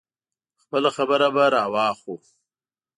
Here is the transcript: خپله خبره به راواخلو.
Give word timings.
خپله 0.61 0.89
خبره 0.97 1.27
به 1.35 1.43
راواخلو. 1.53 2.15